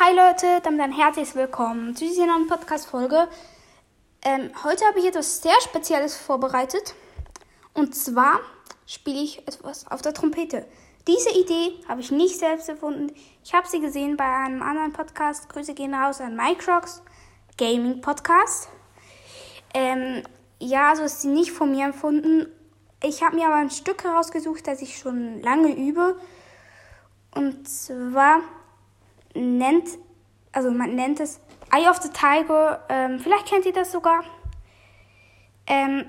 [0.00, 3.28] Hi Leute, damit ein herzliches Willkommen zu dieser neuen Podcast-Folge.
[4.24, 6.94] Ähm, heute habe ich etwas sehr Spezielles vorbereitet.
[7.74, 8.40] Und zwar
[8.86, 10.64] spiele ich etwas auf der Trompete.
[11.06, 13.12] Diese Idee habe ich nicht selbst erfunden.
[13.44, 15.50] Ich habe sie gesehen bei einem anderen Podcast.
[15.50, 17.02] Grüße gehen raus an Microx
[17.58, 18.70] Gaming Podcast.
[19.74, 20.22] Ähm,
[20.58, 22.46] ja, also ist sie nicht von mir erfunden.
[23.02, 26.18] Ich habe mir aber ein Stück herausgesucht, das ich schon lange übe.
[27.34, 28.40] Und zwar
[29.34, 29.88] nennt,
[30.52, 31.40] also man nennt es
[31.70, 32.84] Eye of the Tiger.
[32.88, 34.24] Ähm, vielleicht kennt ihr das sogar.
[35.66, 36.04] Ähm,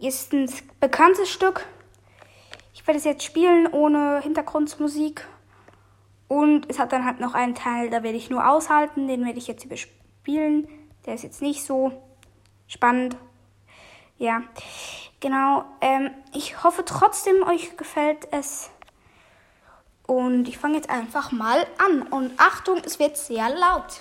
[0.00, 1.66] ist ein bekanntes Stück.
[2.74, 5.26] Ich werde es jetzt spielen ohne Hintergrundmusik.
[6.28, 9.06] Und es hat dann halt noch einen Teil, da werde ich nur aushalten.
[9.06, 10.66] Den werde ich jetzt überspielen.
[11.04, 11.92] Der ist jetzt nicht so
[12.66, 13.16] spannend.
[14.18, 14.42] Ja,
[15.20, 15.64] genau.
[15.80, 18.70] Ähm, ich hoffe trotzdem, euch gefällt es.
[20.06, 22.02] Und ich fange jetzt einfach mal an.
[22.02, 24.00] Und Achtung, es wird sehr laut.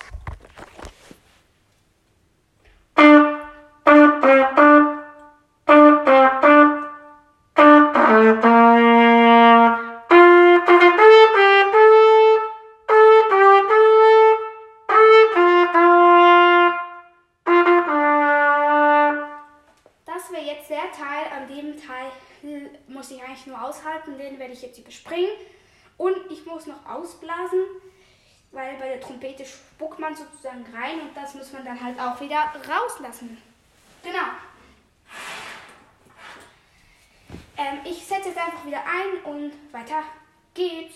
[20.05, 21.25] Das wäre jetzt der Teil.
[21.35, 22.11] An dem Teil
[22.87, 24.17] muss ich eigentlich nur aushalten.
[24.17, 25.29] Den werde ich jetzt überspringen.
[26.01, 27.59] Und ich muss noch ausblasen,
[28.49, 32.19] weil bei der Trompete spuckt man sozusagen rein und das muss man dann halt auch
[32.19, 33.37] wieder rauslassen.
[34.01, 34.17] Genau.
[37.55, 40.01] Ähm, ich setze jetzt einfach wieder ein und weiter
[40.55, 40.95] geht's.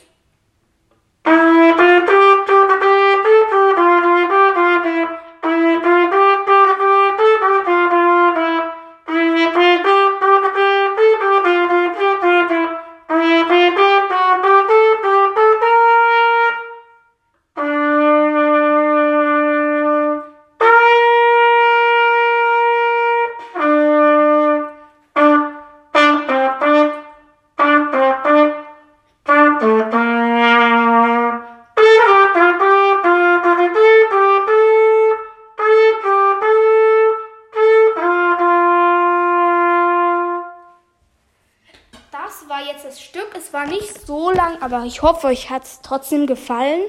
[42.23, 43.30] Das war jetzt das Stück.
[43.36, 46.81] Es war nicht so lang, aber ich hoffe, euch hat es trotzdem gefallen.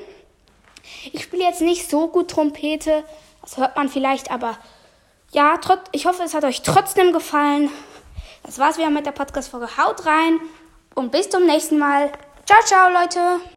[1.12, 3.02] Ich spiele jetzt nicht so gut Trompete.
[3.42, 4.56] Das hört man vielleicht, aber
[5.32, 5.58] ja,
[5.90, 7.70] ich hoffe, es hat euch trotzdem gefallen.
[8.44, 9.76] Das war's wieder mit der Podcast-Folge.
[9.76, 10.38] Haut rein
[10.94, 12.12] und bis zum nächsten Mal.
[12.44, 13.40] Ciao, ciao, Leute.